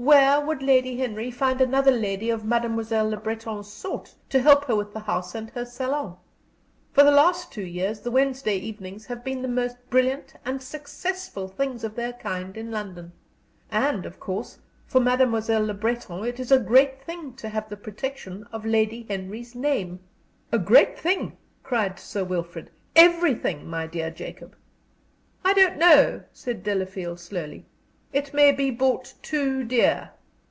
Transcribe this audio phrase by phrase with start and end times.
[0.00, 4.76] Where would Lady Henry find another lady of Mademoiselle Le Breton's sort to help her
[4.76, 6.16] with her house and her salon?
[6.92, 11.48] For the last two years the Wednesday evenings have been the most brilliant and successful
[11.48, 13.10] things of their kind in London.
[13.72, 17.76] And, of course, for Mademoiselle Le Breton it is a great thing to have the
[17.76, 19.98] protection of Lady Henry's name"
[20.52, 22.70] "A great thing?" cried Sir Wilfrid.
[22.94, 24.54] "Everything, my dear Jacob!"
[25.44, 27.66] "I don't know," said Delafield, slowly.
[28.10, 30.12] "It may be bought too dear."